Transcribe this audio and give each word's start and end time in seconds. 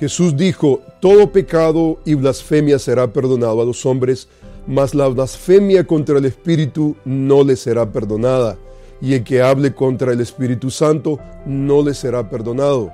Jesús 0.00 0.34
dijo, 0.34 0.80
todo 0.98 1.30
pecado 1.30 1.98
y 2.06 2.14
blasfemia 2.14 2.78
será 2.78 3.12
perdonado 3.12 3.60
a 3.60 3.66
los 3.66 3.84
hombres, 3.84 4.28
mas 4.66 4.94
la 4.94 5.06
blasfemia 5.08 5.86
contra 5.86 6.16
el 6.16 6.24
Espíritu 6.24 6.96
no 7.04 7.44
le 7.44 7.54
será 7.54 7.92
perdonada, 7.92 8.56
y 9.02 9.12
el 9.12 9.24
que 9.24 9.42
hable 9.42 9.74
contra 9.74 10.14
el 10.14 10.22
Espíritu 10.22 10.70
Santo 10.70 11.18
no 11.44 11.82
le 11.82 11.92
será 11.92 12.30
perdonado. 12.30 12.90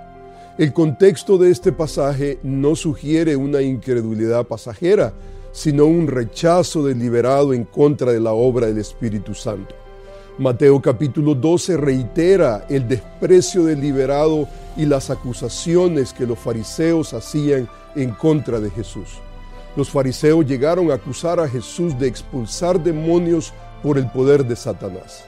El 0.58 0.72
contexto 0.72 1.38
de 1.38 1.52
este 1.52 1.70
pasaje 1.70 2.40
no 2.42 2.74
sugiere 2.74 3.36
una 3.36 3.62
incredulidad 3.62 4.44
pasajera, 4.44 5.12
sino 5.52 5.84
un 5.84 6.08
rechazo 6.08 6.82
deliberado 6.82 7.54
en 7.54 7.62
contra 7.62 8.10
de 8.10 8.18
la 8.18 8.32
obra 8.32 8.66
del 8.66 8.78
Espíritu 8.78 9.32
Santo. 9.32 9.76
Mateo 10.38 10.82
capítulo 10.82 11.34
12 11.34 11.78
reitera 11.78 12.66
el 12.68 12.86
desprecio 12.86 13.64
deliberado 13.64 14.46
y 14.76 14.84
las 14.84 15.08
acusaciones 15.08 16.12
que 16.12 16.26
los 16.26 16.38
fariseos 16.38 17.14
hacían 17.14 17.66
en 17.94 18.10
contra 18.10 18.60
de 18.60 18.68
Jesús. 18.68 19.18
Los 19.76 19.88
fariseos 19.88 20.44
llegaron 20.44 20.90
a 20.90 20.94
acusar 20.96 21.40
a 21.40 21.48
Jesús 21.48 21.98
de 21.98 22.06
expulsar 22.06 22.78
demonios 22.82 23.54
por 23.82 23.96
el 23.96 24.10
poder 24.10 24.44
de 24.44 24.56
Satanás. 24.56 25.24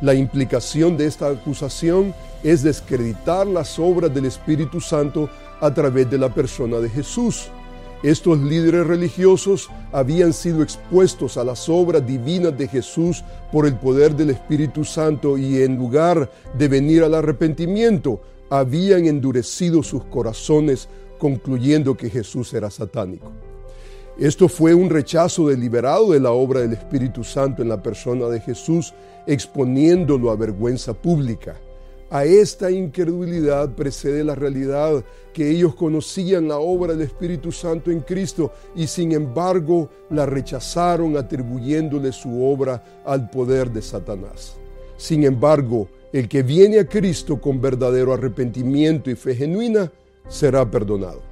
La 0.00 0.14
implicación 0.14 0.96
de 0.96 1.06
esta 1.06 1.28
acusación 1.28 2.14
es 2.44 2.62
descreditar 2.62 3.48
las 3.48 3.80
obras 3.80 4.14
del 4.14 4.26
Espíritu 4.26 4.80
Santo 4.80 5.28
a 5.60 5.74
través 5.74 6.08
de 6.08 6.18
la 6.18 6.28
persona 6.28 6.78
de 6.78 6.88
Jesús. 6.88 7.50
Estos 8.02 8.40
líderes 8.40 8.84
religiosos 8.84 9.70
habían 9.92 10.32
sido 10.32 10.62
expuestos 10.62 11.36
a 11.36 11.44
las 11.44 11.68
obras 11.68 12.04
divinas 12.04 12.56
de 12.58 12.66
Jesús 12.66 13.22
por 13.52 13.64
el 13.64 13.76
poder 13.76 14.16
del 14.16 14.30
Espíritu 14.30 14.84
Santo 14.84 15.38
y 15.38 15.62
en 15.62 15.76
lugar 15.76 16.28
de 16.58 16.66
venir 16.66 17.04
al 17.04 17.14
arrepentimiento, 17.14 18.20
habían 18.50 19.06
endurecido 19.06 19.84
sus 19.84 20.04
corazones 20.04 20.88
concluyendo 21.18 21.96
que 21.96 22.10
Jesús 22.10 22.52
era 22.54 22.70
satánico. 22.70 23.30
Esto 24.18 24.48
fue 24.48 24.74
un 24.74 24.90
rechazo 24.90 25.48
deliberado 25.48 26.10
de 26.10 26.20
la 26.20 26.32
obra 26.32 26.60
del 26.60 26.72
Espíritu 26.72 27.22
Santo 27.22 27.62
en 27.62 27.68
la 27.68 27.80
persona 27.80 28.26
de 28.26 28.40
Jesús, 28.40 28.92
exponiéndolo 29.28 30.32
a 30.32 30.36
vergüenza 30.36 30.92
pública. 30.92 31.56
A 32.12 32.26
esta 32.26 32.70
incredulidad 32.70 33.70
precede 33.70 34.22
la 34.22 34.34
realidad 34.34 35.02
que 35.32 35.48
ellos 35.48 35.74
conocían 35.74 36.46
la 36.46 36.58
obra 36.58 36.92
del 36.92 37.06
Espíritu 37.06 37.50
Santo 37.50 37.90
en 37.90 38.00
Cristo 38.00 38.52
y 38.76 38.86
sin 38.86 39.12
embargo 39.12 39.88
la 40.10 40.26
rechazaron 40.26 41.16
atribuyéndole 41.16 42.12
su 42.12 42.44
obra 42.44 43.00
al 43.06 43.30
poder 43.30 43.70
de 43.70 43.80
Satanás. 43.80 44.58
Sin 44.98 45.24
embargo, 45.24 45.88
el 46.12 46.28
que 46.28 46.42
viene 46.42 46.80
a 46.80 46.86
Cristo 46.86 47.40
con 47.40 47.62
verdadero 47.62 48.12
arrepentimiento 48.12 49.10
y 49.10 49.14
fe 49.14 49.34
genuina 49.34 49.90
será 50.28 50.70
perdonado. 50.70 51.31